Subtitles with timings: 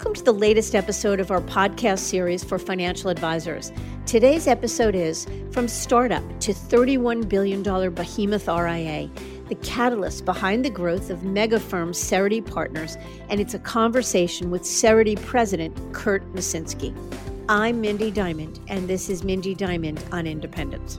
[0.00, 3.70] Welcome to the latest episode of our podcast series for financial advisors.
[4.06, 9.10] Today's episode is From Startup to $31 billion behemoth RIA,
[9.50, 12.96] the catalyst behind the growth of mega firm Cerity Partners,
[13.28, 16.96] and it's a conversation with Cerity President Kurt Miscinski.
[17.50, 20.98] I'm Mindy Diamond, and this is Mindy Diamond on Independence.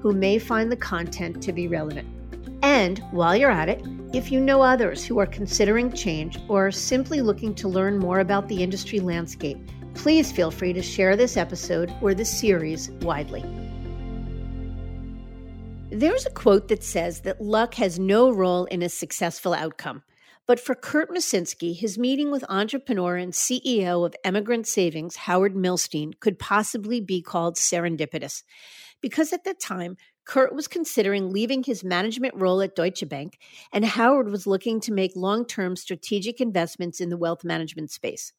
[0.00, 2.08] who may find the content to be relevant.
[2.62, 6.72] And while you're at it, if you know others who are considering change or are
[6.72, 9.58] simply looking to learn more about the industry landscape,
[9.94, 13.44] please feel free to share this episode or the series widely.
[15.90, 20.02] There's a quote that says that luck has no role in a successful outcome.
[20.46, 26.18] But for Kurt Miscinski, his meeting with entrepreneur and CEO of Emigrant Savings, Howard Milstein,
[26.18, 28.42] could possibly be called serendipitous
[29.00, 33.38] because at that time, Kurt was considering leaving his management role at Deutsche Bank,
[33.72, 38.32] and Howard was looking to make long term strategic investments in the wealth management space.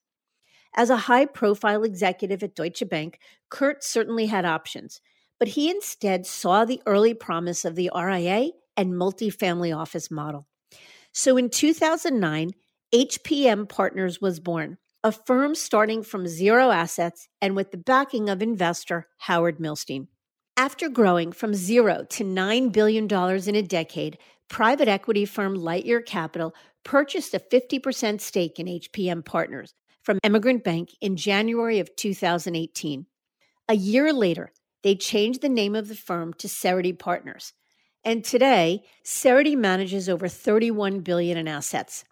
[0.74, 5.02] As a high profile executive at Deutsche Bank, Kurt certainly had options,
[5.38, 10.48] but he instead saw the early promise of the RIA and multifamily office model.
[11.12, 12.52] So in 2009,
[12.94, 18.42] HPM Partners was born, a firm starting from zero assets and with the backing of
[18.42, 20.08] investor Howard Milstein.
[20.62, 26.54] After growing from zero to $9 billion in a decade, private equity firm Lightyear Capital
[26.84, 33.08] purchased a 50% stake in HPM Partners from Emigrant Bank in January of 2018.
[33.70, 34.52] A year later,
[34.84, 37.54] they changed the name of the firm to Cerity Partners.
[38.06, 42.04] And today, Cerity manages over 31 billion in assets.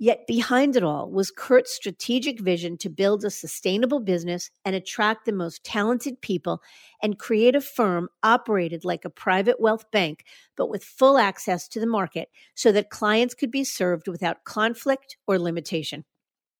[0.00, 5.24] Yet behind it all was Kurt's strategic vision to build a sustainable business and attract
[5.24, 6.62] the most talented people
[7.02, 10.24] and create a firm operated like a private wealth bank,
[10.56, 15.16] but with full access to the market so that clients could be served without conflict
[15.26, 16.04] or limitation.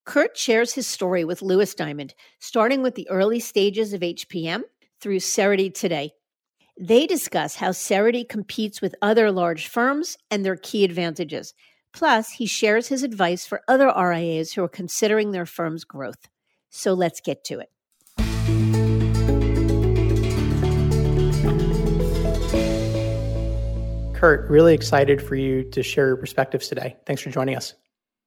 [0.04, 4.62] Kurt shares his story with Louis Diamond, starting with the early stages of HPM
[5.00, 6.10] through Cerity today.
[6.80, 11.54] They discuss how Cerity competes with other large firms and their key advantages–
[11.92, 16.28] Plus, he shares his advice for other RIAs who are considering their firm's growth.
[16.70, 17.70] So let's get to it.
[24.18, 26.96] Kurt, really excited for you to share your perspectives today.
[27.06, 27.74] Thanks for joining us.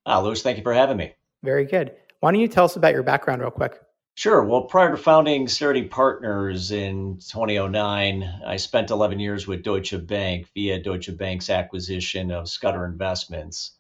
[0.06, 1.14] Ah, Louis, thank you for having me.
[1.44, 1.92] Very good.
[2.22, 3.80] Why don't you tell us about your background real quick?
[4.14, 4.44] Sure.
[4.46, 10.48] Well, prior to founding Cerity Partners in 2009, I spent 11 years with Deutsche Bank
[10.54, 13.72] via Deutsche Bank's acquisition of Scudder Investments.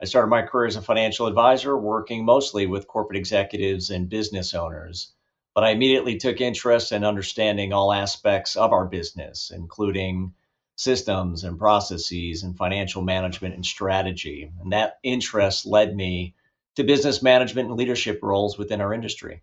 [0.00, 4.54] I started my career as a financial advisor, working mostly with corporate executives and business
[4.54, 5.14] owners.
[5.54, 10.34] But I immediately took interest in understanding all aspects of our business, including
[10.76, 14.52] systems and processes and financial management and strategy.
[14.60, 16.34] And that interest led me
[16.74, 19.42] to business management and leadership roles within our industry.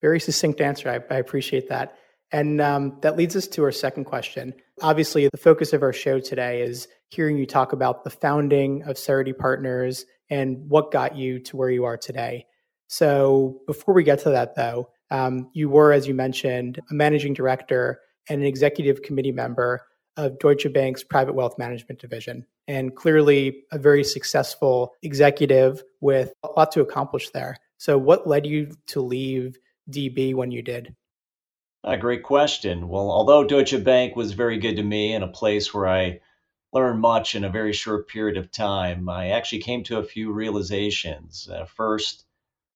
[0.00, 0.88] Very succinct answer.
[0.88, 1.96] I, I appreciate that.
[2.30, 4.54] And um, that leads us to our second question.
[4.82, 8.96] Obviously, the focus of our show today is hearing you talk about the founding of
[8.96, 12.46] Cerity Partners and what got you to where you are today.
[12.86, 17.34] So, before we get to that, though, um, you were, as you mentioned, a managing
[17.34, 19.82] director and an executive committee member
[20.16, 26.48] of Deutsche Bank's private wealth management division, and clearly a very successful executive with a
[26.48, 27.56] lot to accomplish there.
[27.78, 29.58] So, what led you to leave
[29.90, 30.94] DB when you did?
[31.84, 32.88] A great question.
[32.88, 36.20] Well, although Deutsche Bank was very good to me and a place where I
[36.72, 40.32] learned much in a very short period of time, I actually came to a few
[40.32, 41.48] realizations.
[41.48, 42.26] Uh, first,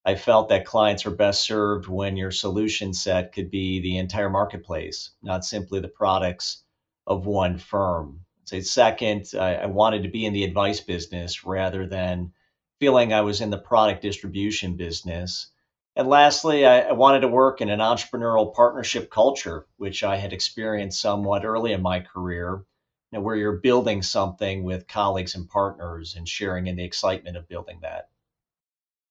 [0.05, 4.31] I felt that clients are best served when your solution set could be the entire
[4.31, 6.65] marketplace, not simply the products
[7.06, 8.25] of one firm.
[8.44, 12.32] Say second, I, I wanted to be in the advice business rather than
[12.81, 15.51] feeling I was in the product distribution business.
[15.94, 20.33] And lastly, I, I, wanted to work in an entrepreneurial partnership culture, which I had
[20.33, 22.65] experienced somewhat early in my career,
[23.11, 27.37] you know, where you're building something with colleagues and partners and sharing in the excitement
[27.37, 28.09] of building that.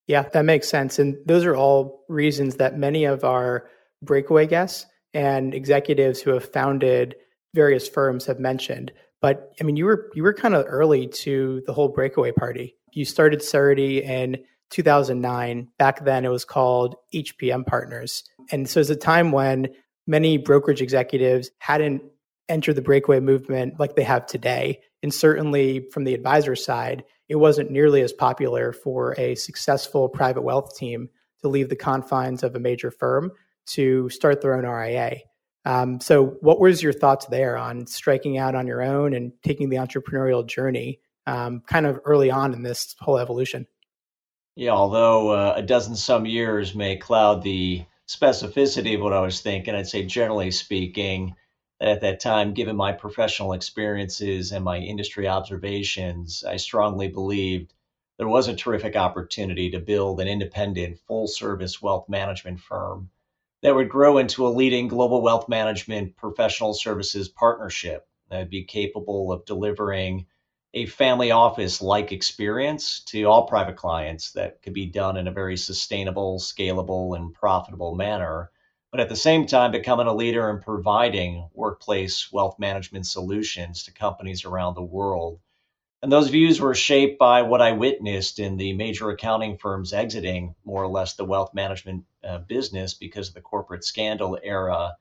[0.08, 0.98] Yeah, that makes sense.
[0.98, 3.70] And those are all reasons that many of our
[4.02, 7.16] breakaway guests and executives who have founded
[7.54, 8.92] various firms have mentioned.
[9.22, 12.76] But I mean, you were you were kind of early to the whole breakaway party.
[12.92, 15.68] You started Cerity in 2009.
[15.78, 19.70] Back then, it was called HPM Partners, and so it's a time when
[20.08, 22.02] many brokerage executives hadn't
[22.50, 24.80] entered the breakaway movement like they have today.
[25.02, 30.42] And certainly from the advisor side, it wasn't nearly as popular for a successful private
[30.42, 31.10] wealth team
[31.42, 33.32] to leave the confines of a major firm
[33.68, 35.20] to start their own RIA.
[35.64, 39.70] Um, so, what was your thoughts there on striking out on your own and taking
[39.70, 43.68] the entrepreneurial journey um, kind of early on in this whole evolution?
[44.56, 49.42] Yeah, although uh, a dozen some years may cloud the specificity of what I was
[49.42, 51.36] thinking, I'd say generally speaking,
[51.80, 57.74] that at that time, given my professional experiences and my industry observations, I strongly believed
[58.18, 63.10] there was a terrific opportunity to build an independent, full service wealth management firm
[63.64, 68.64] that would grow into a leading global wealth management professional services partnership that would be
[68.64, 70.28] capable of delivering
[70.74, 75.32] a family office like experience to all private clients that could be done in a
[75.32, 78.52] very sustainable, scalable, and profitable manner.
[78.92, 83.92] But at the same time, becoming a leader in providing workplace wealth management solutions to
[83.92, 85.40] companies around the world
[86.02, 90.56] and those views were shaped by what I witnessed in the major accounting firms exiting
[90.66, 94.98] more or less the wealth management uh, business because of the corporate scandal era,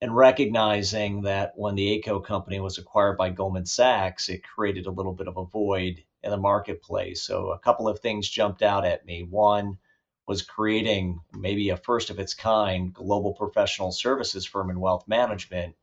[0.00, 4.90] and recognizing that when the Ayco company was acquired by Goldman Sachs, it created a
[4.90, 7.22] little bit of a void in the marketplace.
[7.22, 9.22] So a couple of things jumped out at me.
[9.22, 9.78] One
[10.26, 15.76] was creating maybe a first of its kind global professional services firm in wealth management,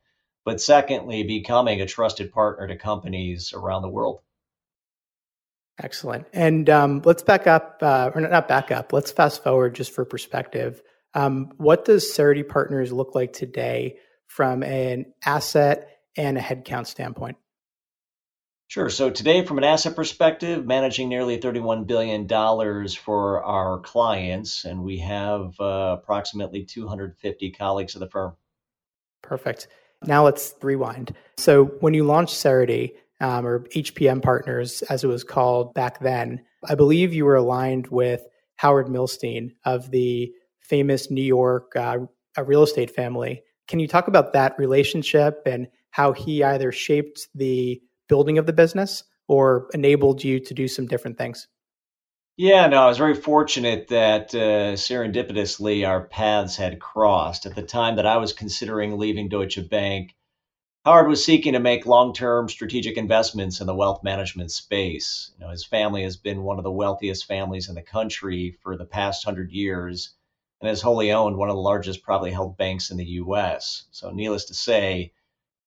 [0.44, 4.20] but secondly, becoming a trusted partner to companies around the world.
[5.82, 6.26] Excellent.
[6.32, 10.04] And um, let's back up, uh, or not back up, let's fast forward just for
[10.04, 10.82] perspective.
[11.14, 17.36] Um, what does Cerity Partners look like today from an asset and a headcount standpoint?
[18.66, 18.88] Sure.
[18.90, 22.26] So today, from an asset perspective, managing nearly $31 billion
[22.88, 28.34] for our clients, and we have uh, approximately 250 colleagues of the firm.
[29.22, 29.68] Perfect.
[30.02, 31.14] Now let's rewind.
[31.36, 36.42] So when you launched Cerity, um, or HPM Partners, as it was called back then.
[36.68, 38.22] I believe you were aligned with
[38.56, 40.32] Howard Milstein of the
[40.64, 41.98] famous New York uh,
[42.42, 43.42] real estate family.
[43.68, 48.52] Can you talk about that relationship and how he either shaped the building of the
[48.52, 51.46] business or enabled you to do some different things?
[52.36, 57.46] Yeah, no, I was very fortunate that uh, serendipitously our paths had crossed.
[57.46, 60.16] At the time that I was considering leaving Deutsche Bank,
[60.84, 65.30] Howard was seeking to make long-term strategic investments in the wealth management space.
[65.38, 68.76] You know, his family has been one of the wealthiest families in the country for
[68.76, 70.13] the past hundred years,
[70.64, 73.84] and has wholly owned one of the largest privately held banks in the U.S.
[73.90, 75.12] So, needless to say,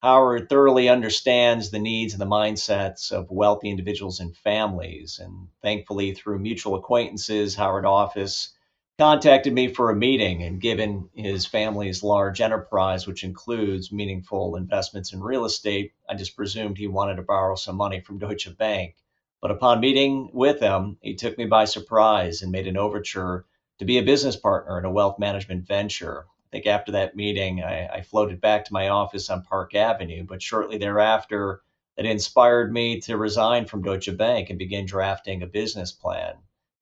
[0.02, 5.20] Howard thoroughly understands the needs and the mindsets of wealthy individuals and families.
[5.20, 8.56] And thankfully, through mutual acquaintances, Howard Office
[8.98, 15.14] contacted me for a meeting and given his family's large enterprise which includes meaningful investments
[15.14, 18.96] in real estate i just presumed he wanted to borrow some money from deutsche bank
[19.40, 23.46] but upon meeting with him he took me by surprise and made an overture
[23.80, 27.64] to be a business partner in a wealth management venture i think after that meeting
[27.64, 31.62] i, I floated back to my office on park avenue but shortly thereafter
[31.98, 36.36] it inspired me to resign from deutsche bank and begin drafting a business plan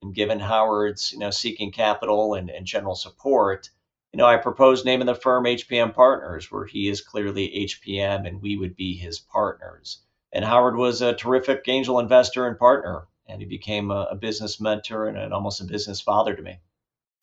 [0.06, 3.70] and given Howard's, you know, seeking capital and, and general support,
[4.14, 8.42] you know, I proposed naming the firm HPM Partners, where he is clearly HPM and
[8.42, 10.04] we would be his partners.
[10.32, 14.62] And Howard was a terrific angel investor and partner, and he became a, a business
[14.62, 16.60] mentor and, and almost a business father to me.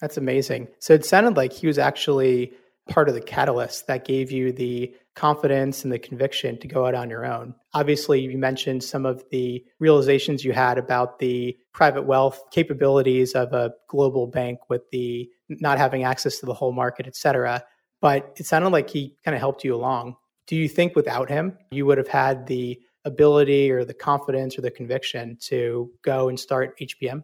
[0.03, 0.67] That's amazing.
[0.81, 2.53] So it sounded like he was actually
[2.89, 6.97] part of the catalyst that gave you the confidence and the conviction to go out
[6.97, 7.55] on your own.
[7.73, 13.53] Obviously, you mentioned some of the realizations you had about the private wealth capabilities of
[13.53, 17.63] a global bank with the not having access to the whole market, et cetera.
[18.01, 20.17] But it sounded like he kind of helped you along.
[20.49, 24.63] Do you think without him, you would have had the ability or the confidence or
[24.63, 27.23] the conviction to go and start HPM?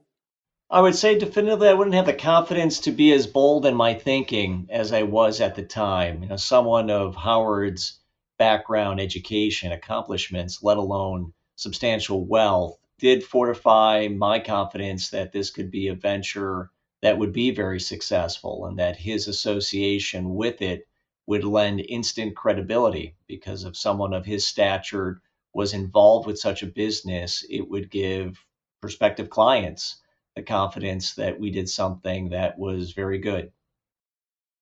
[0.70, 3.94] I would say definitively I wouldn't have the confidence to be as bold in my
[3.94, 6.22] thinking as I was at the time.
[6.22, 7.98] You know, someone of Howard's
[8.38, 15.88] background, education, accomplishments, let alone substantial wealth, did fortify my confidence that this could be
[15.88, 16.70] a venture
[17.00, 20.86] that would be very successful and that his association with it
[21.26, 25.22] would lend instant credibility because if someone of his stature
[25.54, 28.44] was involved with such a business, it would give
[28.82, 30.02] prospective clients
[30.38, 33.50] the confidence that we did something that was very good.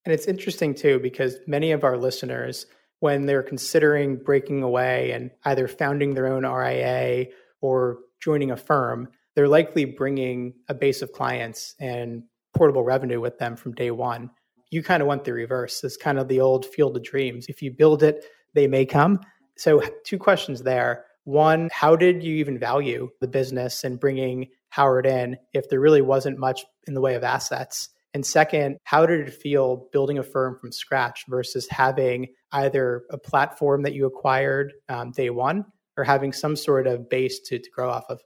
[0.04, 2.66] And it's interesting too, because many of our listeners
[3.00, 7.26] when they're considering breaking away and either founding their own RIA
[7.60, 12.22] or joining a firm, they're likely bringing a base of clients and
[12.56, 14.30] portable revenue with them from day one.
[14.70, 15.84] You kind of want the reverse.
[15.84, 17.46] It's kind of the old field of dreams.
[17.48, 19.20] If you build it, they may come.
[19.56, 21.05] So, two questions there.
[21.26, 26.00] One, how did you even value the business and bringing Howard in if there really
[26.00, 27.88] wasn't much in the way of assets?
[28.14, 33.18] And second, how did it feel building a firm from scratch versus having either a
[33.18, 35.64] platform that you acquired um, day one
[35.96, 38.20] or having some sort of base to, to grow off of?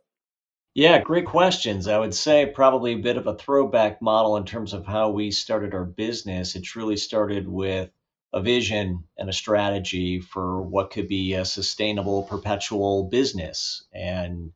[0.75, 1.89] Yeah, great questions.
[1.89, 5.31] I would say probably a bit of a throwback model in terms of how we
[5.31, 6.55] started our business.
[6.55, 7.89] It truly started with
[8.33, 13.85] a vision and a strategy for what could be a sustainable, perpetual business.
[13.93, 14.53] And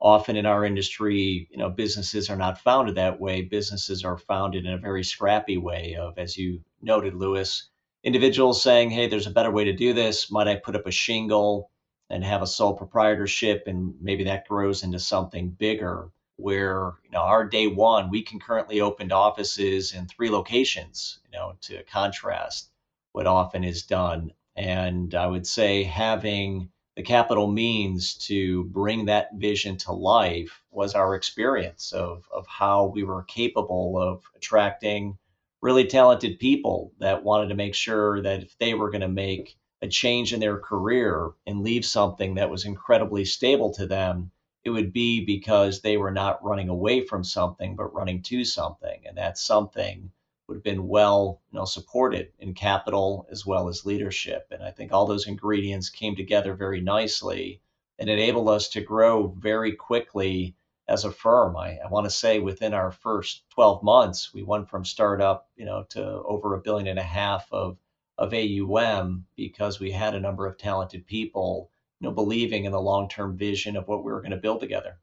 [0.00, 3.42] often in our industry, you know, businesses are not founded that way.
[3.42, 7.68] Businesses are founded in a very scrappy way of, as you noted, Louis,
[8.02, 10.28] individuals saying, hey, there's a better way to do this.
[10.28, 11.70] Might I put up a shingle
[12.10, 13.68] and have a sole proprietorship?
[13.68, 18.80] And maybe that grows into something bigger where, you know, our day one, we concurrently
[18.80, 22.71] opened offices in three locations, you know, to contrast
[23.12, 24.32] what often is done.
[24.56, 30.94] And I would say having the capital means to bring that vision to life was
[30.94, 35.16] our experience of, of how we were capable of attracting
[35.62, 39.56] really talented people that wanted to make sure that if they were going to make
[39.80, 44.30] a change in their career and leave something that was incredibly stable to them,
[44.64, 49.02] it would be because they were not running away from something, but running to something.
[49.06, 50.10] And that something
[50.52, 54.48] would have been well you know, supported in capital as well as leadership.
[54.50, 57.62] And I think all those ingredients came together very nicely
[57.98, 60.54] and enabled us to grow very quickly
[60.86, 61.56] as a firm.
[61.56, 65.64] I, I want to say within our first 12 months, we went from startup, you
[65.64, 67.78] know, to over a billion and a half of,
[68.18, 72.80] of AUM because we had a number of talented people, you know, believing in the
[72.80, 74.98] long-term vision of what we were going to build together.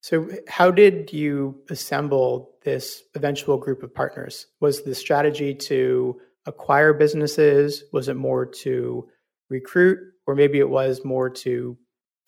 [0.00, 4.46] So, how did you assemble this eventual group of partners?
[4.60, 7.84] Was the strategy to acquire businesses?
[7.92, 9.08] Was it more to
[9.50, 11.76] recruit, or maybe it was more to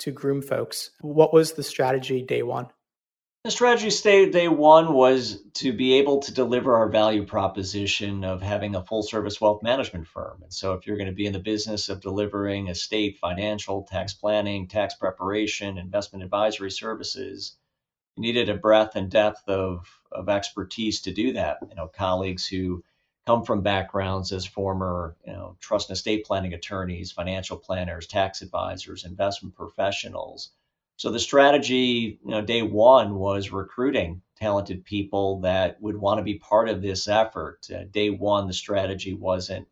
[0.00, 0.90] to groom folks?
[1.00, 2.68] What was the strategy day one?
[3.44, 8.42] The strategy state day one was to be able to deliver our value proposition of
[8.42, 10.42] having a full service wealth management firm.
[10.42, 14.12] And so, if you're going to be in the business of delivering estate, financial, tax
[14.12, 17.56] planning, tax preparation, investment advisory services,
[18.17, 21.59] you needed a breadth and depth of, of expertise to do that.
[21.69, 22.85] You know, colleagues who
[23.26, 28.43] come from backgrounds as former, you know, trust and estate planning attorneys, financial planners, tax
[28.43, 30.50] advisors, investment professionals
[31.00, 36.23] so the strategy, you know, day one was recruiting talented people that would want to
[36.23, 37.67] be part of this effort.
[37.75, 39.67] Uh, day one, the strategy wasn't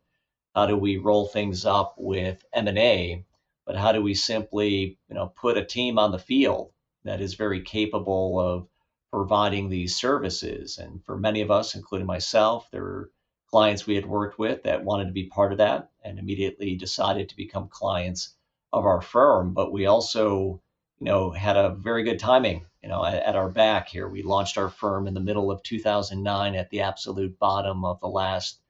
[0.54, 3.26] how do we roll things up with M&A,
[3.66, 6.73] but how do we simply, you know, put a team on the field
[7.08, 8.68] that is very capable of
[9.10, 10.76] providing these services.
[10.76, 13.10] And for many of us, including myself, there were
[13.50, 17.28] clients we had worked with that wanted to be part of that and immediately decided
[17.28, 18.34] to become clients
[18.74, 19.54] of our firm.
[19.54, 20.60] But we also
[21.00, 24.08] you know, had a very good timing, you know, at, at, our back here.
[24.08, 28.08] We launched our firm in the middle of 2009 at the absolute bottom of the
[28.08, 28.60] last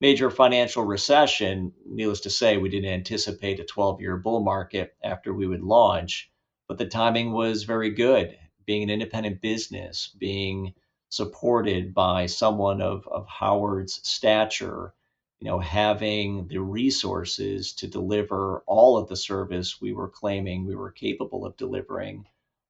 [0.00, 1.72] major financial recession.
[1.86, 6.30] Needless to say, we didn't anticipate a 12 year bull market after we would launch,
[6.68, 8.38] but the timing was very good.
[8.66, 10.74] Being an independent business, being
[11.10, 14.94] supported by someone of, of Howard's stature,
[15.40, 20.74] you know, having the resources to deliver all of the service we were claiming we
[20.76, 22.26] were capable of delivering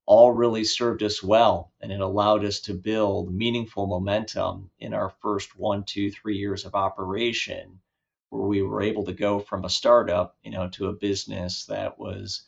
[0.07, 5.09] all really served us well and it allowed us to build meaningful momentum in our
[5.23, 7.81] first one two three years of operation
[8.31, 11.99] where we were able to go from a startup you know to a business that
[11.99, 12.43] was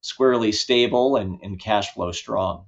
[0.00, 2.64] squarely stable and, and cash flow strong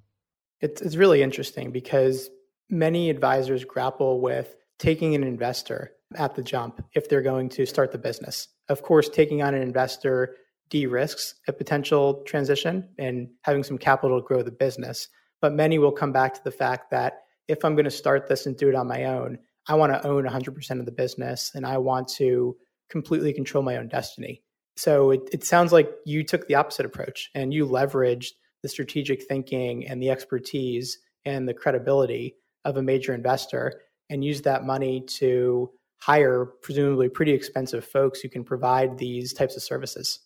[0.63, 2.31] it's, it's really interesting because
[2.71, 7.93] many advisors grapple with taking an investor at the jump if they're going to start
[7.93, 8.49] the business.
[8.69, 10.37] Of course, taking on an investor
[10.71, 15.09] de risks a potential transition and having some capital to grow the business.
[15.41, 18.47] But many will come back to the fact that if I'm going to start this
[18.47, 21.67] and do it on my own, I want to own 100% of the business and
[21.67, 22.57] I want to
[22.89, 24.43] completely control my own destiny.
[24.77, 29.25] So it, it sounds like you took the opposite approach and you leveraged the strategic
[29.25, 35.01] thinking and the expertise and the credibility of a major investor and used that money
[35.01, 40.21] to hire presumably pretty expensive folks who can provide these types of services.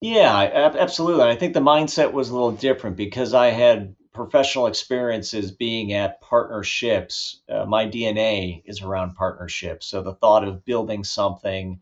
[0.00, 1.24] Yeah, absolutely.
[1.24, 6.20] I think the mindset was a little different because I had professional experiences being at
[6.20, 7.40] partnerships.
[7.48, 9.86] Uh, my DNA is around partnerships.
[9.86, 11.80] So the thought of building something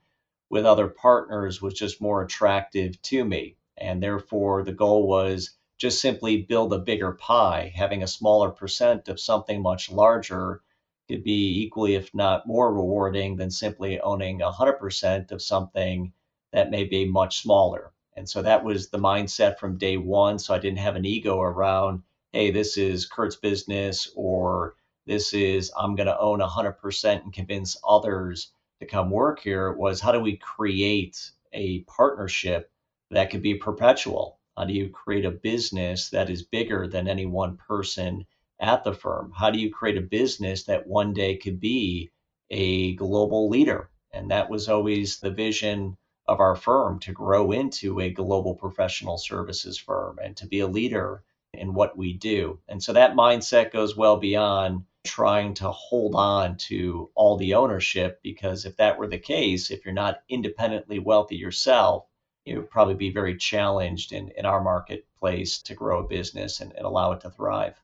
[0.52, 3.56] with other partners was just more attractive to me.
[3.78, 7.72] And therefore, the goal was just simply build a bigger pie.
[7.74, 10.60] Having a smaller percent of something much larger
[11.08, 16.12] could be equally, if not more rewarding than simply owning 100% of something
[16.52, 17.90] that may be much smaller.
[18.14, 20.38] And so that was the mindset from day one.
[20.38, 24.74] So I didn't have an ego around, hey, this is Kurt's business or
[25.06, 30.00] this is I'm going to own 100% and convince others to come work here was
[30.00, 32.70] how do we create a partnership
[33.10, 34.40] that could be perpetual?
[34.56, 38.26] How do you create a business that is bigger than any one person
[38.60, 39.32] at the firm?
[39.36, 42.10] How do you create a business that one day could be
[42.50, 43.88] a global leader?
[44.12, 45.96] And that was always the vision
[46.26, 50.66] of our firm to grow into a global professional services firm and to be a
[50.66, 51.22] leader
[51.54, 52.58] in what we do.
[52.68, 58.20] And so that mindset goes well beyond trying to hold on to all the ownership
[58.22, 62.06] because if that were the case, if you're not independently wealthy yourself,
[62.46, 66.84] would probably be very challenged in, in our marketplace to grow a business and, and
[66.84, 67.80] allow it to thrive.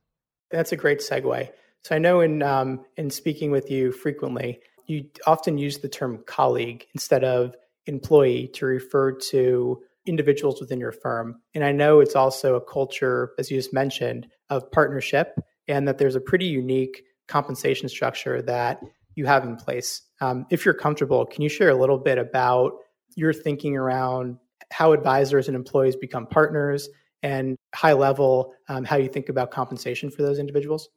[0.51, 1.51] That's a great segue.
[1.85, 6.23] So I know in um, in speaking with you frequently, you often use the term
[6.27, 7.55] colleague instead of
[7.87, 11.41] employee to refer to individuals within your firm.
[11.55, 15.99] And I know it's also a culture, as you just mentioned, of partnership, and that
[15.99, 18.81] there's a pretty unique compensation structure that
[19.15, 20.03] you have in place.
[20.21, 22.73] Um, if you're comfortable, can you share a little bit about
[23.15, 24.39] your thinking around
[24.71, 26.89] how advisors and employees become partners
[27.23, 30.89] and high level um, how you think about compensation for those individuals?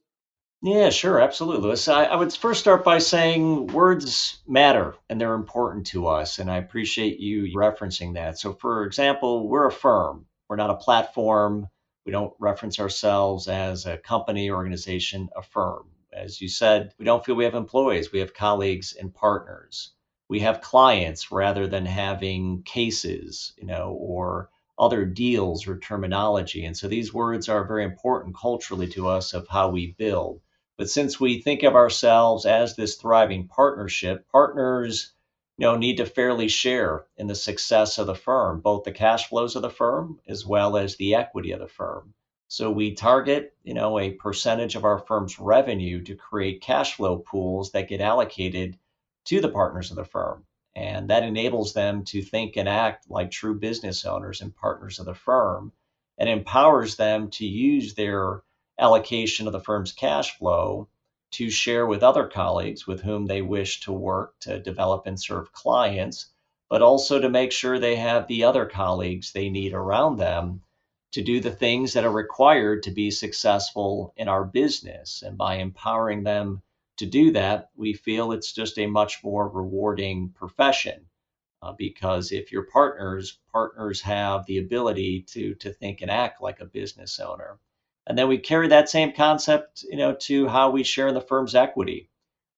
[0.64, 1.88] Yeah, sure, absolutely, Louis.
[1.88, 6.52] I, I, would first start by saying words matter and they're important to us, and
[6.52, 8.38] I appreciate you referencing that.
[8.38, 11.68] So, for example, we're a firm, we're not a platform.
[12.06, 15.88] We don't reference ourselves as a company, organization, a firm.
[16.14, 19.92] As you said, we don't feel we have employees, we have colleagues and partners.
[20.28, 26.66] We have clients rather than having cases, you know, or other deals or terminology.
[26.66, 30.42] And so these words are very important culturally to us of how we build.
[30.78, 35.14] But since we think of ourselves as this thriving partnership, partners
[35.58, 39.28] you know, need to fairly share in the success of the firm, both the cash
[39.28, 42.16] flows of the firm as well as the equity of the firm.
[42.54, 47.16] So we target, you know, a percentage of our firm's revenue to create cash flow
[47.16, 48.78] pools that get allocated
[49.24, 50.44] to the partners of the firm.
[50.76, 55.06] And that enables them to think and act like true business owners and partners of
[55.06, 55.72] the firm
[56.18, 58.44] and empowers them to use their
[58.78, 60.90] allocation of the firm's cash flow
[61.32, 65.54] to share with other colleagues with whom they wish to work to develop and serve
[65.54, 66.26] clients,
[66.70, 70.62] but also to make sure they have the other colleagues they need around them
[71.12, 75.24] to do the things that are required to be successful in our business.
[75.24, 76.62] And by empowering them
[76.98, 81.08] to do that, we feel it's just a much more rewarding profession.
[81.64, 86.60] Uh, because if you're partners, partners have the ability to to think and act like
[86.60, 87.60] a business owner.
[88.08, 91.22] And then we carry that same concept, you know, to how we share in the
[91.22, 92.10] firm's equity.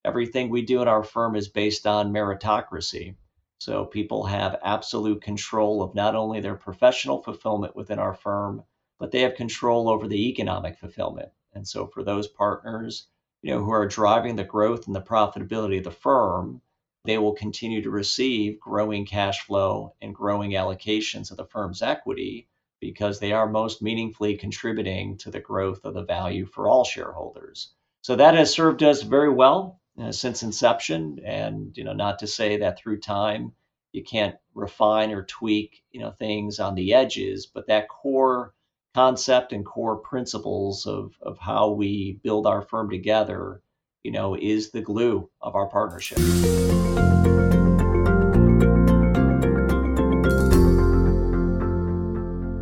[0.05, 3.15] Everything we do in our firm is based on meritocracy.
[3.65, 8.65] So people have absolute control of not only their professional fulfillment within our firm,
[8.99, 11.29] but they have control over the economic fulfillment.
[11.53, 13.07] And so for those partners,
[13.41, 16.61] you know, who are driving the growth and the profitability of the firm,
[17.05, 22.49] they will continue to receive growing cash flow and growing allocations of the firm's equity
[22.81, 27.73] because they are most meaningfully contributing to the growth of the value for all shareholders.
[28.01, 31.19] So that has served us very well uh, since inception.
[31.25, 33.53] And you know, not to say that through time
[33.91, 38.53] you can't refine or tweak you know things on the edges, but that core
[38.95, 43.61] concept and core principles of of how we build our firm together,
[44.03, 46.19] you know, is the glue of our partnership.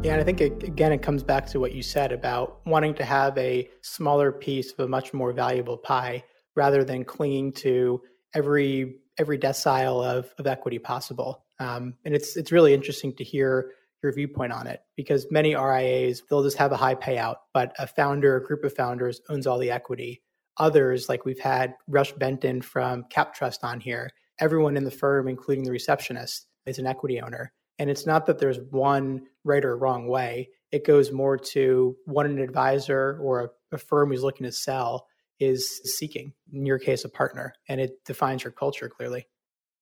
[0.04, 2.96] Yeah, and I think it, again, it comes back to what you said about wanting
[2.96, 6.24] to have a smaller piece of a much more valuable pie
[6.56, 8.02] rather than clinging to
[8.34, 11.46] every every decile of, of equity possible.
[11.60, 16.24] Um, and it's it's really interesting to hear your viewpoint on it because many RIAs
[16.30, 19.60] they'll just have a high payout, but a founder, a group of founders owns all
[19.60, 20.22] the equity.
[20.58, 25.64] Others, like we've had Rush Benton from CAPTRUST on here, everyone in the firm, including
[25.64, 27.54] the receptionist, is an equity owner.
[27.80, 30.50] And it's not that there's one right or wrong way.
[30.72, 35.08] It goes more to what an advisor or a, a firm who's looking to sell
[35.42, 36.34] is seeking.
[36.54, 39.28] In your case, a partner, and it defines your culture clearly.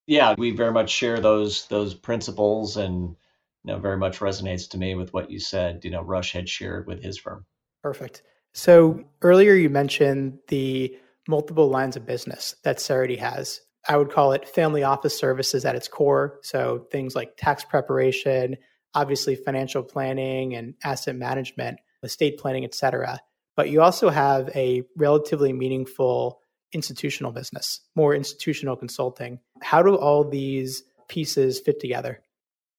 [0.06, 3.16] Yeah, we very much share those those principles, and
[3.64, 5.84] you know, very much resonates to me with what you said.
[5.84, 7.44] You know, Rush had shared with his firm.
[7.82, 8.22] Perfect.
[8.52, 10.96] So earlier you mentioned the
[11.28, 13.60] multiple lines of business that Cerity has.
[13.88, 16.38] I would call it family office services at its core.
[16.42, 18.56] So things like tax preparation,
[18.94, 23.20] obviously financial planning and asset management, estate planning, et cetera.
[23.56, 26.40] But you also have a relatively meaningful
[26.72, 29.40] institutional business, more institutional consulting.
[29.60, 32.22] How do all these pieces fit together?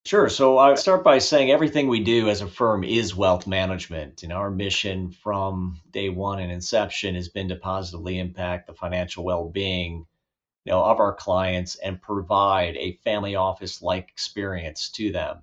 [0.06, 0.30] Sure.
[0.30, 4.24] So I start by saying everything we do as a firm is wealth management.
[4.24, 9.24] And our mission from day one and inception has been to positively impact the financial
[9.24, 10.08] well-being
[10.66, 15.40] you know, of our clients and provide a family office like experience to them.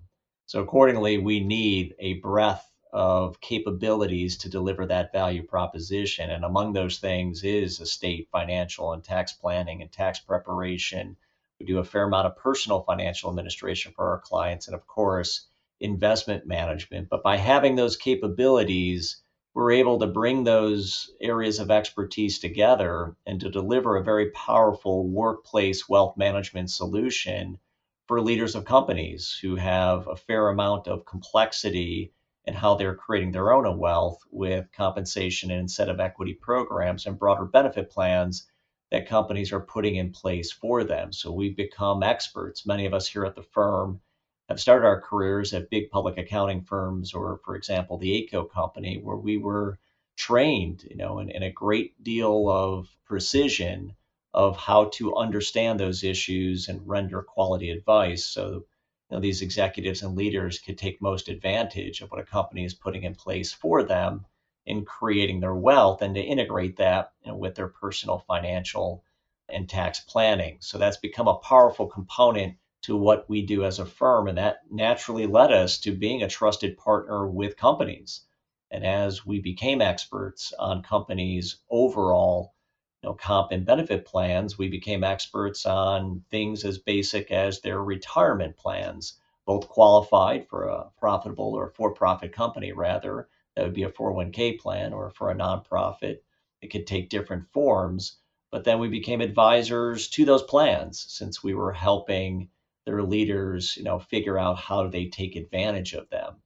[0.47, 6.31] So accordingly, we need a breadth of capabilities to deliver that value proposition.
[6.31, 11.16] And among those things is estate financial and tax planning and tax preparation
[11.59, 15.46] we do a fair amount of personal financial administration for our clients and, of course,
[15.81, 17.09] investment management.
[17.09, 19.20] But by having those capabilities,
[19.55, 25.09] we're able to bring those areas of expertise together and to deliver a very powerful
[25.09, 27.59] workplace wealth management solution
[28.07, 32.12] for leaders of companies who have a fair amount of complexity
[32.48, 37.44] in how they're creating their own wealth with compensation and incentive equity programs and broader
[37.44, 38.48] benefit plans
[38.90, 41.12] that companies are putting in place for them.
[41.12, 42.64] So we've become experts.
[42.64, 44.00] Many of us here at the firm
[44.48, 48.98] have started our careers at big public accounting firms, or for example, the Ayco company,
[49.02, 49.78] where we were
[50.16, 53.94] trained, you know, in, in a great deal of precision
[54.32, 58.24] of how to understand those issues and render quality advice.
[58.24, 58.64] So
[59.11, 62.75] you know, these executives and leaders could take most advantage of what a company is
[62.75, 64.27] putting in place for them
[64.66, 69.03] in creating their wealth and to integrate that you know, with their personal financial
[69.49, 70.59] and tax planning.
[70.61, 74.29] So that's become a powerful component to what we do as a firm.
[74.29, 78.27] And that naturally led us to being a trusted partner with companies.
[78.71, 82.53] And as we became experts on companies' overall
[83.02, 88.56] know, comp and benefit plans, we became experts on things as basic as their retirement
[88.56, 93.90] plans, both qualified for a profitable or for profit company, rather, that would be a
[93.90, 96.18] 401k plan, or for a nonprofit,
[96.61, 98.18] it could take different forms.
[98.50, 102.48] But then we became advisors to those plans since we were helping
[102.87, 106.37] their leaders, you know, figure out how do they take advantage of them.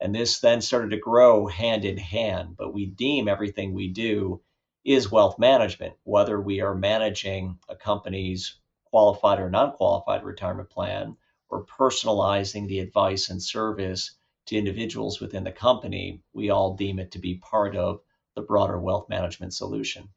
[0.00, 2.56] And this then started to grow hand in hand.
[2.56, 4.40] But we deem everything we do
[4.84, 11.16] is wealth management, whether we are managing a company's qualified or non qualified retirement plan
[11.48, 14.12] or personalizing the advice and service
[14.46, 18.00] to individuals within the company, we all deem it to be part of
[18.34, 20.08] the broader wealth management solution.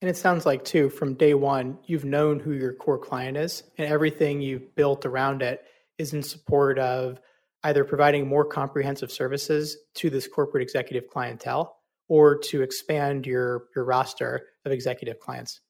[0.00, 3.62] And it sounds like, too, from day one, you've known who your core client is,
[3.78, 5.64] and everything you've built around it
[5.96, 7.20] is in support of
[7.62, 13.84] either providing more comprehensive services to this corporate executive clientele or to expand your, your
[13.84, 15.60] roster of executive clients.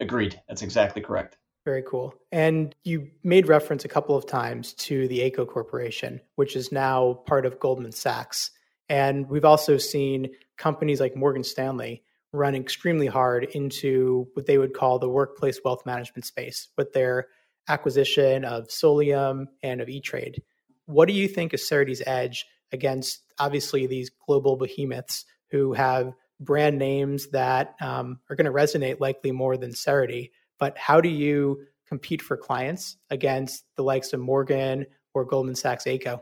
[0.00, 0.40] Agreed.
[0.48, 1.36] That's exactly correct.
[1.64, 2.14] Very cool.
[2.32, 7.22] And you made reference a couple of times to the Ayco Corporation, which is now
[7.26, 8.50] part of Goldman Sachs.
[8.88, 14.72] And we've also seen companies like Morgan Stanley run extremely hard into what they would
[14.72, 17.26] call the workplace wealth management space with their
[17.68, 20.42] acquisition of Solium and of E-Trade.
[20.86, 26.78] What do you think is Cerity's edge against obviously these global behemoths who have brand
[26.78, 30.30] names that um, are going to resonate likely more than Cerity?
[30.60, 35.84] but how do you compete for clients against the likes of Morgan or Goldman Sachs
[35.84, 36.20] Ayco?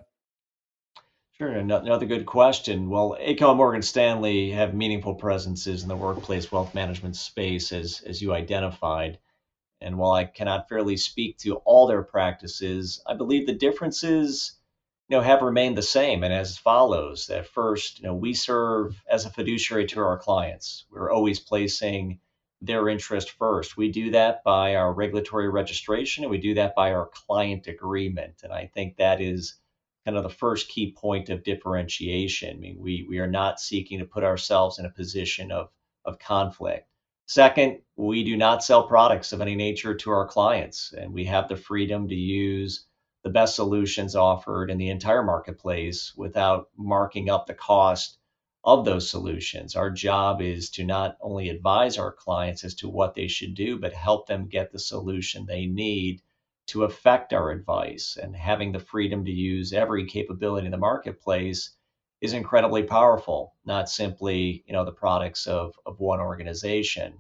[1.33, 2.89] Sure, another good question.
[2.89, 8.03] Well, Ayco and Morgan Stanley have meaningful presences in the workplace wealth management space, as
[8.07, 9.19] as you identified.
[9.81, 14.58] And while I cannot fairly speak to all their practices, I believe the differences,
[15.09, 17.27] you know, have remained the same and as follows.
[17.27, 20.85] That first, you know, we serve as a fiduciary to our clients.
[20.91, 22.21] We're always placing
[22.61, 23.77] their interest first.
[23.77, 28.41] We do that by our regulatory registration and we do that by our client agreement.
[28.43, 29.55] And I think that is
[30.05, 32.57] kind of the first key point of differentiation.
[32.57, 35.71] I mean, we, we are not seeking to put ourselves in a position of,
[36.05, 36.89] of conflict.
[37.27, 41.47] Second, we do not sell products of any nature to our clients, and we have
[41.47, 42.87] the freedom to use
[43.23, 48.19] the best solutions offered in the entire marketplace without marking up the cost
[48.65, 49.77] of those solutions.
[49.77, 53.79] Our job is to not only advise our clients as to what they should do,
[53.79, 56.23] but help them get the solution they need
[56.69, 58.19] to affect our advice.
[58.21, 61.75] And having the freedom to use every capability in the marketplace
[62.21, 67.19] is incredibly powerful, not simply, you know, the products of, of one organization.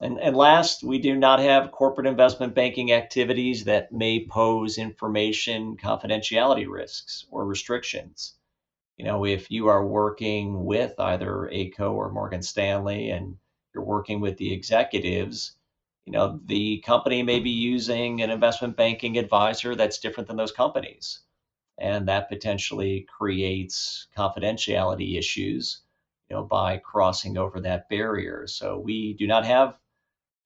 [0.00, 5.76] And, and last, we do not have corporate investment banking activities that may pose information
[5.76, 8.34] confidentiality risks or restrictions
[8.96, 13.36] you know, if you are working with either Ayco or Morgan Stanley and
[13.74, 15.52] you're working with the executives,
[16.06, 20.52] you know, the company may be using an investment banking advisor that's different than those
[20.52, 21.20] companies.
[21.78, 25.82] And that potentially creates confidentiality issues,
[26.30, 28.46] you know, by crossing over that barrier.
[28.46, 29.78] So we do not have,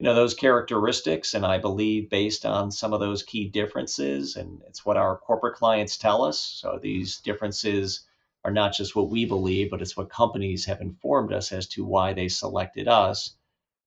[0.00, 1.34] you know, those characteristics.
[1.34, 5.54] And I believe based on some of those key differences, and it's what our corporate
[5.54, 6.40] clients tell us.
[6.40, 8.00] So these differences
[8.44, 11.84] are not just what we believe, but it's what companies have informed us as to
[11.84, 13.36] why they selected us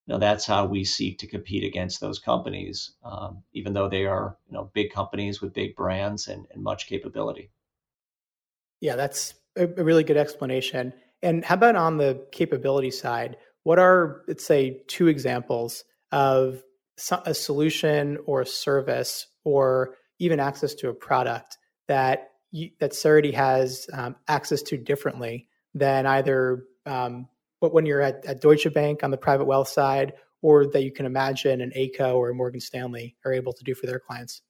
[0.05, 4.05] you know, that's how we seek to compete against those companies, um, even though they
[4.05, 7.49] are you know big companies with big brands and, and much capability.
[8.81, 10.93] Yeah, that's a, a really good explanation.
[11.21, 13.37] And how about on the capability side?
[13.63, 16.61] What are, let's say, two examples of
[17.25, 23.33] a solution or a service or even access to a product that you, that Cerity
[23.33, 27.27] has um, access to differently than either um,
[27.59, 30.91] but when you're at, at Deutsche Bank on the private wealth side, or that you
[30.91, 34.41] can imagine an Ayco or Morgan Stanley are able to do for their clients?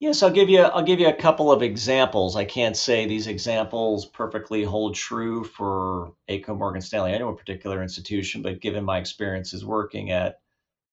[0.00, 2.34] Yes, I'll give you I'll give you a couple of examples.
[2.36, 8.42] I can't say these examples perfectly hold true for Ayco Morgan Stanley, any particular institution,
[8.42, 10.40] but given my experiences working at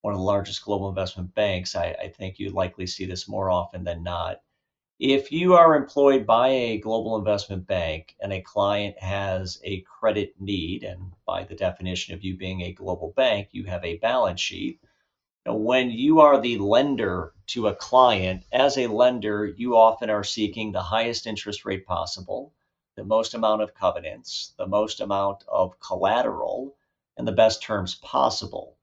[0.01, 3.49] one of the largest global investment banks, I, I think you likely see this more
[3.49, 4.41] often than not.
[4.99, 10.35] If you are employed by a global investment bank and a client has a credit
[10.39, 14.39] need, and by the definition of you being a global bank, you have a balance
[14.39, 14.79] sheet.
[15.45, 20.71] When you are the lender to a client, as a lender, you often are seeking
[20.71, 22.53] the highest interest rate possible,
[22.95, 26.75] the most amount of covenants, the most amount of collateral,
[27.17, 28.77] and the best terms possible.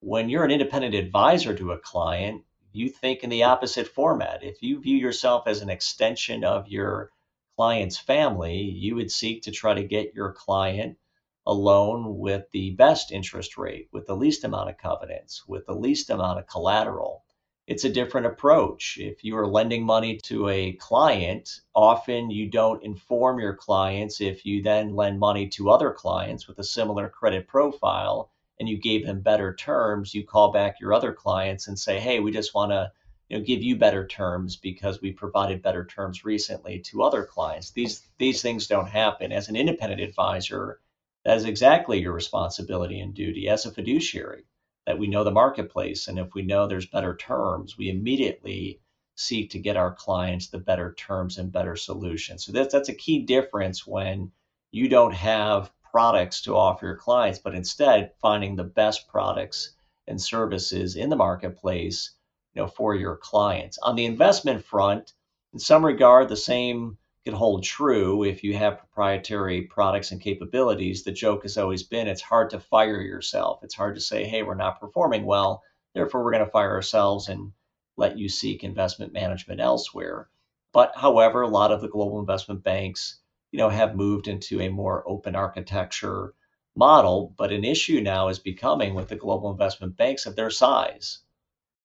[0.00, 4.44] When you're an independent advisor to a client, you think in the opposite format.
[4.44, 7.10] If you view yourself as an extension of your
[7.56, 10.98] client's family, you would seek to try to get your client
[11.44, 15.74] a loan with the best interest rate, with the least amount of covenants, with the
[15.74, 17.24] least amount of collateral.
[17.66, 18.98] It's a different approach.
[19.00, 24.46] If you are lending money to a client, often you don't inform your clients if
[24.46, 29.06] you then lend money to other clients with a similar credit profile and you gave
[29.06, 32.72] them better terms, you call back your other clients and say, "Hey, we just want
[32.72, 32.92] to
[33.28, 37.70] you know give you better terms because we provided better terms recently to other clients."
[37.70, 39.32] These these things don't happen.
[39.32, 40.80] As an independent advisor,
[41.24, 44.44] that is exactly your responsibility and duty as a fiduciary
[44.86, 48.80] that we know the marketplace and if we know there's better terms, we immediately
[49.16, 52.44] seek to get our clients the better terms and better solutions.
[52.44, 54.32] So that's that's a key difference when
[54.70, 59.72] you don't have products to offer your clients, but instead finding the best products
[60.06, 62.12] and services in the marketplace,
[62.54, 63.78] you know, for your clients.
[63.78, 65.12] On the investment front,
[65.52, 71.02] in some regard, the same could hold true if you have proprietary products and capabilities.
[71.02, 73.62] The joke has always been it's hard to fire yourself.
[73.62, 75.62] It's hard to say, hey, we're not performing well,
[75.94, 77.52] therefore we're going to fire ourselves and
[77.98, 80.28] let you seek investment management elsewhere.
[80.72, 83.18] But however, a lot of the global investment banks
[83.50, 86.34] you know, have moved into a more open architecture
[86.76, 87.34] model.
[87.36, 91.18] But an issue now is becoming with the global investment banks of their size.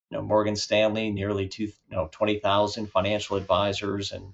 [0.10, 4.34] You know, Morgan Stanley, nearly two, you know, 20,000 financial advisors, and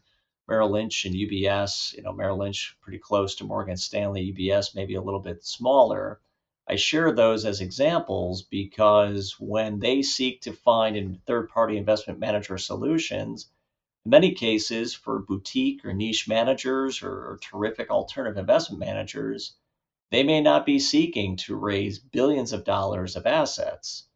[0.50, 4.96] Merrill Lynch and UBS, you know, Merrill Lynch pretty close to Morgan Stanley, UBS maybe
[4.96, 6.20] a little bit smaller.
[6.68, 12.20] I share those as examples because when they seek to find in third party investment
[12.20, 13.50] manager solutions,
[14.06, 19.56] in many cases, for boutique or niche managers or, or terrific alternative investment managers,
[20.12, 24.08] they may not be seeking to raise billions of dollars of assets.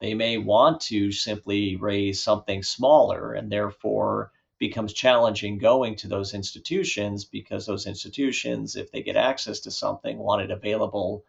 [0.00, 6.34] They may want to simply raise something smaller and therefore becomes challenging going to those
[6.34, 11.24] institutions because those institutions, if they get access to something, want it available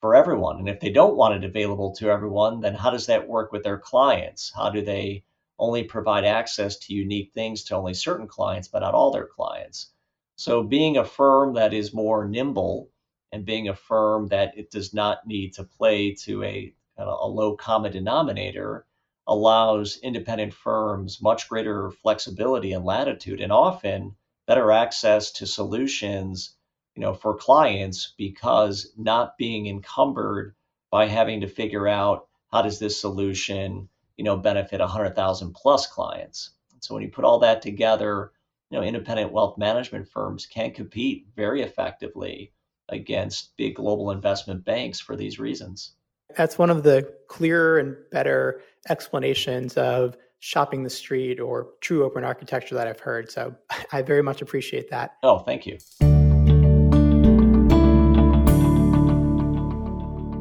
[0.00, 0.58] for everyone.
[0.58, 3.62] And if they don't want it available to everyone, then how does that work with
[3.62, 4.52] their clients?
[4.54, 5.24] How do they
[5.58, 9.90] only provide access to unique things to only certain clients, but not all their clients.
[10.36, 12.90] So being a firm that is more nimble
[13.30, 17.56] and being a firm that it does not need to play to a, a low
[17.56, 18.86] common denominator
[19.26, 24.14] allows independent firms much greater flexibility and latitude and often
[24.46, 26.54] better access to solutions
[26.94, 30.54] you know for clients because not being encumbered
[30.90, 36.50] by having to figure out how does this solution you know, benefit 100,000 plus clients.
[36.80, 38.32] So when you put all that together,
[38.70, 42.52] you know, independent wealth management firms can compete very effectively
[42.88, 45.94] against big global investment banks for these reasons.
[46.36, 52.24] That's one of the clearer and better explanations of shopping the street or true open
[52.24, 53.30] architecture that I've heard.
[53.30, 53.54] So
[53.92, 55.16] I very much appreciate that.
[55.22, 55.78] Oh, thank you.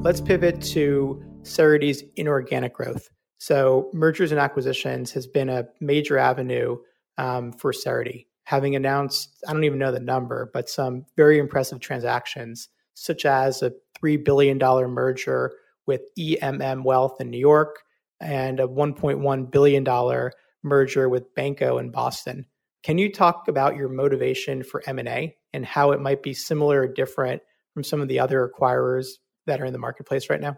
[0.04, 3.10] Let's pivot to Cerity's inorganic growth.
[3.44, 6.78] So, mergers and acquisitions has been a major avenue
[7.18, 11.82] um, for Cerity, having announced, I don't even know the number, but some very impressive
[11.82, 15.52] transactions, such as a $3 billion merger
[15.86, 17.84] with EMM Wealth in New York
[18.22, 20.30] and a $1.1 billion
[20.64, 22.46] merger with Bainco in Boston.
[22.82, 26.88] Can you talk about your motivation for M&A and how it might be similar or
[26.88, 27.42] different
[27.74, 29.08] from some of the other acquirers
[29.48, 30.56] that are in the marketplace right now?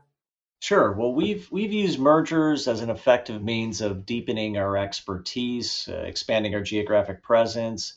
[0.59, 0.91] Sure.
[0.91, 6.53] Well, we've we've used mergers as an effective means of deepening our expertise, uh, expanding
[6.55, 7.93] our geographic presence,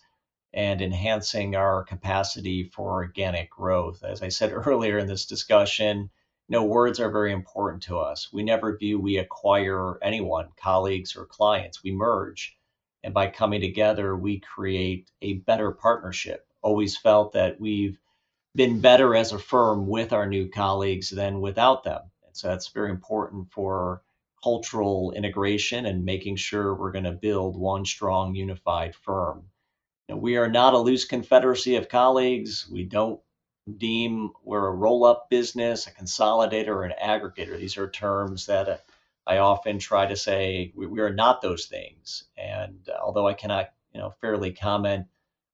[0.53, 4.05] and enhancing our capacity for organic growth.
[4.05, 6.11] As I said earlier in this discussion,
[6.49, 8.33] you know, words are very important to us.
[8.33, 11.83] We never view we acquire anyone, colleagues or clients.
[11.83, 12.59] We merge.
[13.03, 16.47] And by coming together, we create a better partnership.
[16.63, 17.99] Always felt that we've
[18.55, 22.03] been better as a firm with our new colleagues than without them.
[22.29, 24.03] And so that's very important for
[24.43, 29.45] cultural integration and making sure we're going to build one strong, unified firm.
[30.09, 32.69] We are not a loose confederacy of colleagues.
[32.71, 33.21] We don't
[33.77, 37.59] deem we're a roll up business, a consolidator, or an aggregator.
[37.59, 38.87] These are terms that
[39.27, 42.25] I often try to say we, we, are not those things.
[42.39, 45.07] And uh, although I cannot, you know, fairly comment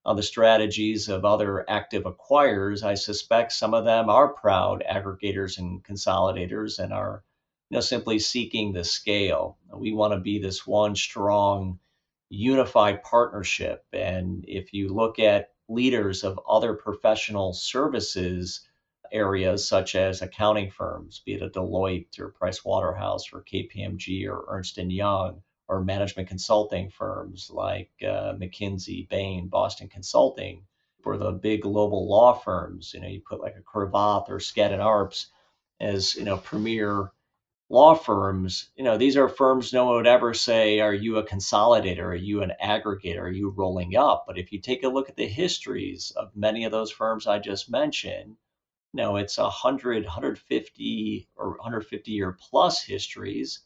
[0.05, 5.59] on the strategies of other active acquirers, I suspect some of them are proud aggregators
[5.59, 7.25] and consolidators and are,
[7.71, 9.57] you know, simply seeking the scale.
[9.75, 11.79] We want to be this one strong,
[12.29, 13.85] unified partnership.
[13.93, 18.61] And if you look at leaders of other professional services
[19.11, 24.45] areas such as accounting firms, be it a Deloitte or Price Waterhouse or KPMG or
[24.49, 30.65] Ernst & Young, or management consulting firms like uh, McKinsey, Bain, Boston Consulting.
[31.05, 34.81] or the big global law firms, you know, you put like a Cravath or Skadden
[34.81, 35.27] Arps
[35.81, 37.13] as, you know, premier
[37.71, 41.27] law firms, you know, these are firms no one would ever say, Are you a
[41.27, 42.05] consolidator?
[42.05, 43.23] Are you an aggregator?
[43.23, 44.25] Are you rolling up?
[44.27, 47.39] But if you take a look at the histories of many of those firms I
[47.39, 48.37] just mentioned,
[48.93, 53.61] you know, it's 100, 150 or 150 year plus histories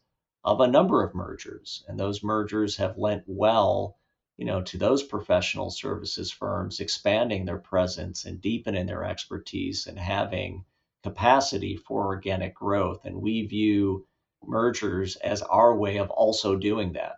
[0.48, 1.84] of a number of mergers.
[1.86, 3.98] And those mergers have lent well,
[4.38, 9.98] you know, to those professional services firms expanding their presence and deepening their expertise and
[9.98, 10.64] having
[11.02, 13.04] capacity for organic growth.
[13.04, 14.06] And we view
[14.42, 17.16] mergers as our way of also doing that.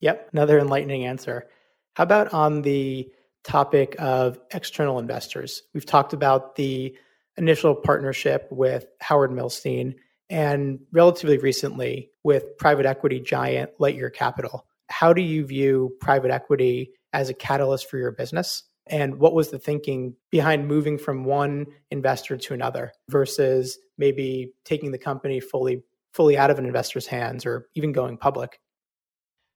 [0.00, 1.48] Yep, another enlightening answer.
[1.94, 3.10] How about on the
[3.42, 5.62] topic of external investors?
[5.72, 6.94] We've talked about the
[7.38, 9.94] initial partnership with Howard Milstein
[10.28, 14.66] and relatively recently with private equity giant Lightyear Capital.
[14.88, 18.64] How do you view private equity as a catalyst for your business?
[18.86, 24.92] and what was the thinking behind moving from one investor to another versus maybe taking
[24.92, 28.60] the company fully fully out of an investor's hands or even going public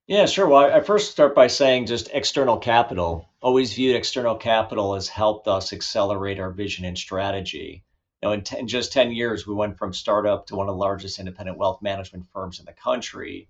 [0.06, 4.94] yeah sure well i first start by saying just external capital always viewed external capital
[4.94, 7.84] as helped us accelerate our vision and strategy
[8.22, 10.80] you know in, in just 10 years we went from startup to one of the
[10.80, 13.48] largest independent wealth management firms in the country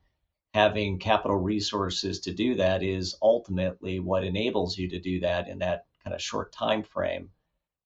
[0.54, 5.58] having capital resources to do that is ultimately what enables you to do that in
[5.60, 7.30] that kind of short time frame.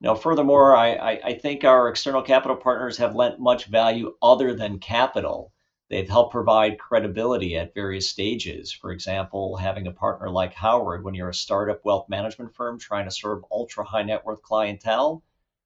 [0.01, 4.55] Now, furthermore, I, I, I think our external capital partners have lent much value other
[4.55, 5.53] than capital.
[5.91, 8.73] They've helped provide credibility at various stages.
[8.73, 13.05] For example, having a partner like Howard when you're a startup wealth management firm trying
[13.05, 15.23] to serve ultra high net worth clientele,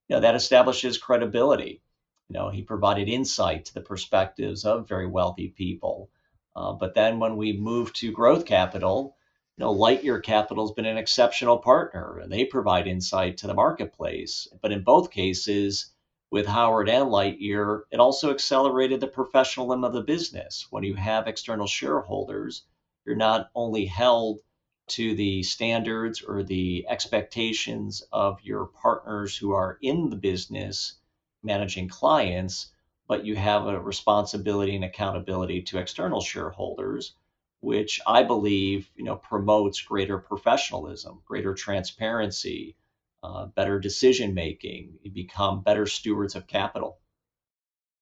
[0.09, 1.83] you know, that establishes credibility.
[2.29, 6.11] You know, he provided insight to the perspectives of very wealthy people.
[6.57, 9.17] Uh, but then when we move to growth capital,
[9.57, 13.55] you know, Lightyear Capital has been an exceptional partner and they provide insight to the
[13.55, 14.49] marketplace.
[14.63, 15.93] But in both cases,
[16.31, 20.67] with Howard and Lightyear, it also accelerated the professionalism of the business.
[20.71, 22.65] When you have external shareholders,
[23.05, 24.41] you're not only held
[24.89, 30.95] to the standards or the expectations of your partners who are in the business
[31.43, 32.73] managing clients,
[33.07, 37.15] but you have a responsibility and accountability to external shareholders,
[37.61, 42.77] which I believe you know promotes greater professionalism, greater transparency,
[43.23, 44.99] uh, better decision making.
[45.03, 46.99] You become better stewards of capital.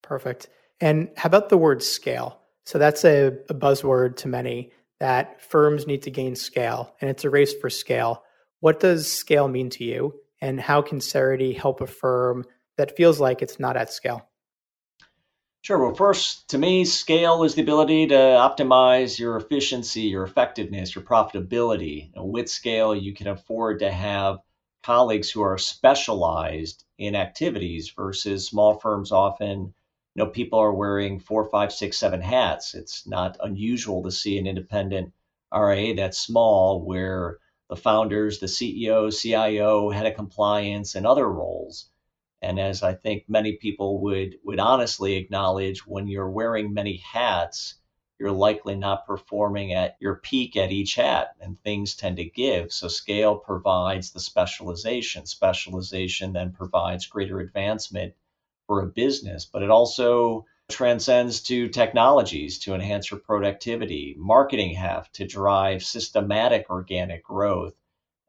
[0.02, 0.48] Perfect.
[0.80, 2.38] And how about the word scale?
[2.64, 7.24] So that's a, a buzzword to many that firms need to gain scale, and it's
[7.24, 8.22] a race for scale.
[8.60, 12.44] What does scale mean to you, and how can Cerity help a firm
[12.76, 14.28] that feels like it's not at scale?
[15.62, 15.78] Sure.
[15.84, 21.02] Well, first, to me, scale is the ability to optimize your efficiency, your effectiveness, your
[21.02, 22.10] profitability.
[22.14, 24.38] with scale, you can afford to have
[24.84, 29.74] colleagues who are specialized in activities versus small firms often
[30.16, 32.74] you know, people are wearing four, five, six, seven hats.
[32.74, 35.12] It's not unusual to see an independent
[35.54, 37.36] RIA that's small where
[37.68, 41.90] the founders, the CEO, CIO, head of compliance, and other roles.
[42.40, 47.74] And as I think many people would would honestly acknowledge, when you're wearing many hats,
[48.18, 52.72] you're likely not performing at your peak at each hat, and things tend to give.
[52.72, 55.26] So scale provides the specialization.
[55.26, 58.14] Specialization then provides greater advancement
[58.66, 65.10] for a business, but it also transcends to technologies to enhance your productivity, marketing have
[65.12, 67.74] to drive systematic organic growth.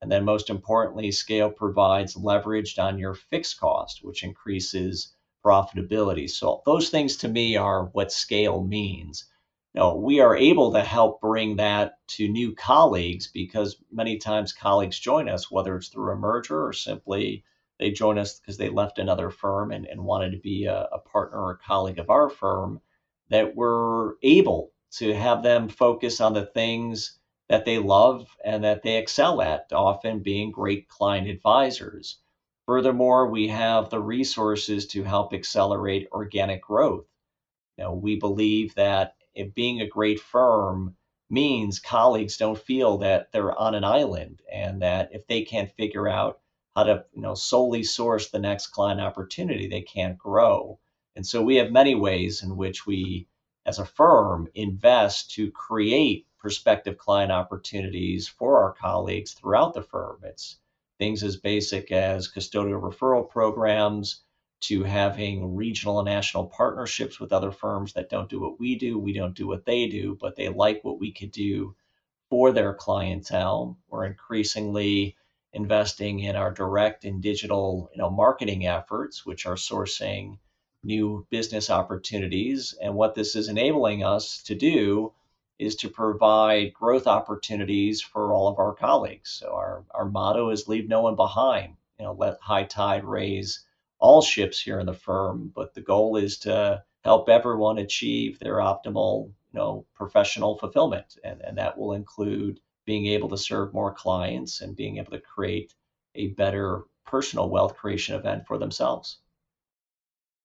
[0.02, 6.30] And then, most importantly, scale provides leverage on your fixed cost, which increases profitability.
[6.30, 9.26] So, those things to me are what scale means.
[9.74, 15.00] Now, we are able to help bring that to new colleagues because many times colleagues
[15.00, 17.44] join us, whether it's through a merger or simply
[17.80, 21.00] they joined us because they left another firm and, and wanted to be a, a
[21.00, 22.82] partner or colleague of our firm,
[23.30, 27.20] that we're able to have them focus on the things
[27.50, 32.20] that they love and that they excel at, often being great client advisors.
[32.66, 37.06] Furthermore, we have the resources to help accelerate organic growth.
[37.78, 39.16] Know, we believe that
[39.54, 40.96] being a great firm
[41.30, 46.08] means colleagues don't feel that they're on an island and that if they can't figure
[46.08, 46.40] out
[46.78, 50.80] how to you know solely source the next client opportunity they can't grow.
[51.16, 53.28] And so we have many ways in which we
[53.66, 60.20] as a firm invest to create prospective client opportunities for our colleagues throughout the firm.
[60.22, 60.60] It's
[61.00, 64.22] things as basic as custodial referral programs
[64.60, 69.00] to having regional and national partnerships with other firms that don't do what we do.
[69.00, 71.76] We don't do what they do but they like what we could do
[72.30, 73.80] for their clientele.
[73.90, 75.18] We're increasingly
[75.54, 80.38] investing in our direct and digital you know, marketing efforts, which are sourcing
[80.84, 82.76] new business opportunities.
[82.82, 85.14] And what this is enabling us to do
[85.60, 89.32] is to provide growth opportunities for all of our colleagues.
[89.32, 91.76] So our, our motto is leave no one behind.
[92.00, 93.66] You know, let high tide raise
[94.00, 95.52] all ships here in the firm.
[95.54, 101.18] But the goal is to help everyone achieve their optimal, you know, professional fulfillment.
[101.24, 105.20] And, and that will include being able to serve more clients and being able to
[105.20, 105.76] create
[106.16, 109.20] a better personal wealth creation event for themselves.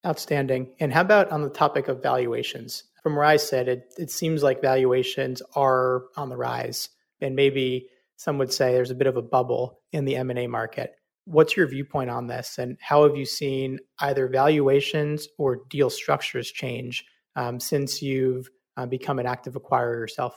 [0.05, 0.75] Outstanding.
[0.81, 2.85] And how about on the topic of valuations?
[3.03, 6.89] From where I sit, it, it seems like valuations are on the rise.
[7.21, 10.97] And maybe some would say there's a bit of a bubble in the M&A market.
[11.25, 12.59] What's your viewpoint on this?
[12.59, 17.05] And how have you seen either valuations or deal structures change
[17.37, 20.37] um, since you've uh, become an active acquirer yourself?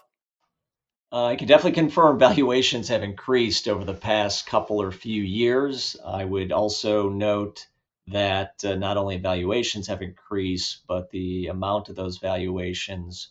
[1.16, 5.96] Uh, I can definitely confirm valuations have increased over the past couple or few years.
[6.06, 7.68] I would also note
[8.08, 13.30] that uh, not only valuations have increased, but the amount of those valuations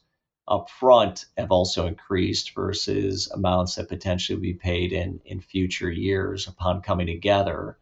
[0.49, 6.49] up front have also increased versus amounts that potentially be paid in, in future years
[6.49, 7.76] upon coming together.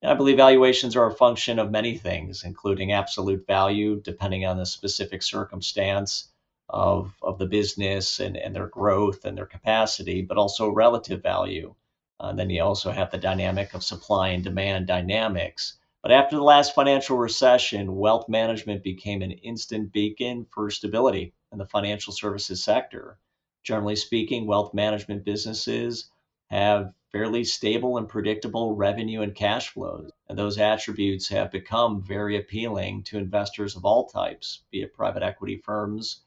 [0.00, 4.56] And I believe valuations are a function of many things, including absolute value, depending on
[4.56, 6.31] the specific circumstance
[6.72, 11.74] of, of the business and, and their growth and their capacity, but also relative value.
[12.18, 15.76] Uh, then you also have the dynamic of supply and demand dynamics.
[16.02, 21.58] But after the last financial recession, wealth management became an instant beacon for stability in
[21.58, 23.18] the financial services sector.
[23.62, 26.10] Generally speaking, wealth management businesses
[26.50, 30.10] have fairly stable and predictable revenue and cash flows.
[30.28, 35.22] And those attributes have become very appealing to investors of all types, be it private
[35.22, 36.22] equity firms,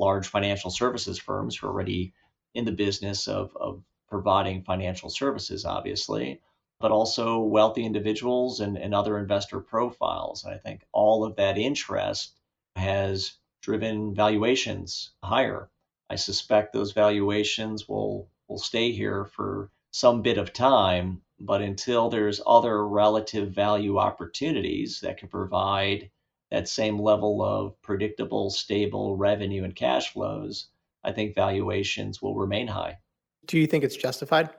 [0.00, 2.12] large financial services firms who are already
[2.54, 6.40] in the business of, of providing financial services, obviously,
[6.80, 10.44] but also wealthy individuals and, and other investor profiles.
[10.44, 12.32] And I think all of that interest
[12.74, 15.70] has driven valuations higher.
[16.08, 22.08] I suspect those valuations will, will stay here for some bit of time, but until
[22.08, 26.10] there's other relative value opportunities that can provide
[26.50, 30.68] that same level of predictable, stable revenue and cash flows,
[31.04, 32.98] I think valuations will remain high.
[33.46, 34.50] Do you think it's justified?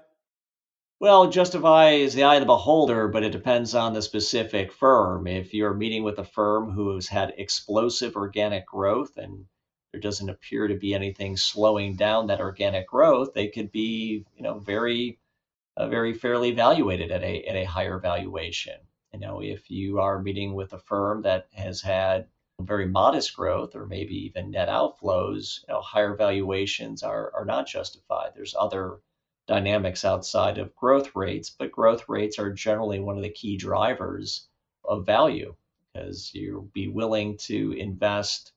[0.99, 5.25] Well, justify is the eye of the beholder, but it depends on the specific firm.
[5.25, 9.45] If you're meeting with a firm who has had explosive organic growth and
[9.91, 14.43] there doesn't appear to be anything slowing down that organic growth, they could be, you
[14.43, 15.19] know, very,
[15.75, 18.79] uh, very fairly evaluated at a at a higher valuation.
[19.13, 22.27] You know, if you are meeting with a firm that has had
[22.59, 27.67] very modest growth or maybe even net outflows, you know, higher valuations are, are not
[27.67, 28.31] justified.
[28.35, 28.99] There's other
[29.47, 34.47] dynamics outside of growth rates, but growth rates are generally one of the key drivers
[34.85, 35.55] of value
[35.93, 38.53] because you'll be willing to invest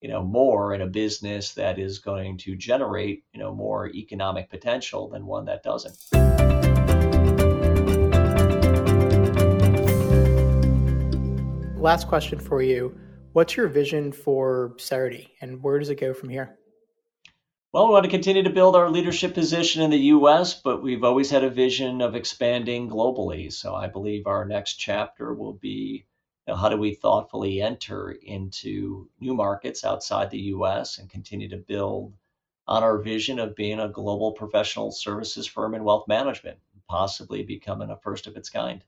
[0.00, 4.50] you know more in a business that is going to generate you know more economic
[4.50, 6.51] potential than one that doesn't
[11.82, 12.96] last question for you
[13.32, 16.56] what's your vision for Cerity and where does it go from here
[17.72, 21.04] well, we want to continue to build our leadership position in the US, but we've
[21.04, 23.50] always had a vision of expanding globally.
[23.50, 26.04] So I believe our next chapter will be
[26.46, 31.48] you know, how do we thoughtfully enter into new markets outside the US and continue
[31.48, 32.12] to build
[32.66, 36.58] on our vision of being a global professional services firm in wealth management,
[36.88, 38.84] possibly becoming a first of its kind.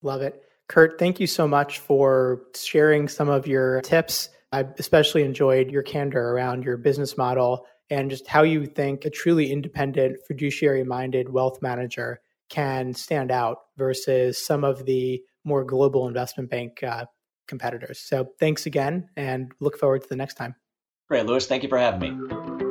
[0.00, 0.42] Love it.
[0.72, 5.82] Kurt, thank you so much for sharing some of your tips I especially enjoyed your
[5.82, 11.30] candor around your business model and just how you think a truly independent, fiduciary minded
[11.30, 17.04] wealth manager can stand out versus some of the more global investment bank uh,
[17.46, 17.98] competitors.
[17.98, 20.54] So thanks again and look forward to the next time.
[21.08, 21.46] Great, Louis.
[21.46, 22.61] Thank you for having me.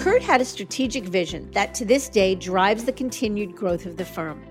[0.00, 4.04] Kurt had a strategic vision that to this day drives the continued growth of the
[4.04, 4.42] firm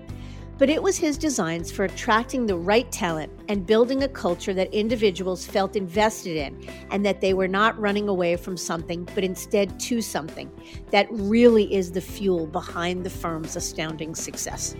[0.60, 4.70] but it was his designs for attracting the right talent and building a culture that
[4.74, 9.80] individuals felt invested in and that they were not running away from something, but instead
[9.80, 10.50] to something
[10.90, 14.76] that really is the fuel behind the firm's astounding success.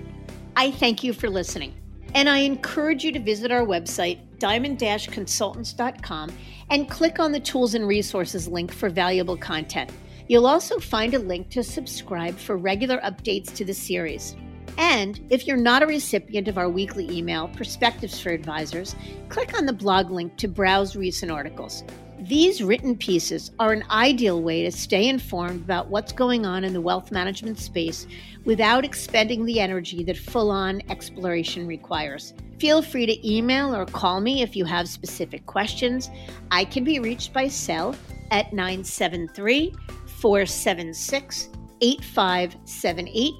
[0.55, 1.73] I thank you for listening,
[2.15, 6.31] and I encourage you to visit our website, diamond consultants.com,
[6.69, 9.91] and click on the tools and resources link for valuable content.
[10.31, 14.37] You'll also find a link to subscribe for regular updates to the series.
[14.79, 18.95] And if you're not a recipient of our weekly email, Perspectives for Advisors,
[19.29, 21.83] click on the blog link to browse recent articles.
[22.21, 26.75] These written pieces are an ideal way to stay informed about what's going on in
[26.75, 28.07] the wealth management space
[28.45, 32.35] without expending the energy that full on exploration requires.
[32.61, 36.09] Feel free to email or call me if you have specific questions.
[36.53, 37.97] I can be reached by cell
[38.31, 39.75] at 973
[40.21, 41.49] 476
[41.81, 43.35] 8578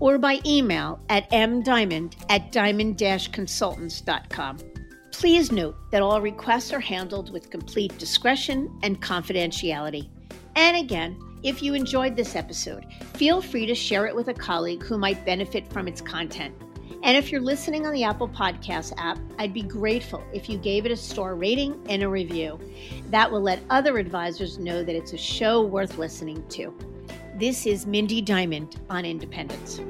[0.00, 4.58] or by email at mdiamond at diamond-consultants.com.
[5.12, 10.08] Please note that all requests are handled with complete discretion and confidentiality.
[10.56, 14.82] And again, if you enjoyed this episode, feel free to share it with a colleague
[14.82, 16.54] who might benefit from its content.
[17.02, 20.86] And if you're listening on the Apple Podcast app, I'd be grateful if you gave
[20.86, 22.60] it a star rating and a review.
[23.10, 26.72] That will let other advisors know that it's a show worth listening to.
[27.34, 29.80] This is Mindy Diamond on Independence.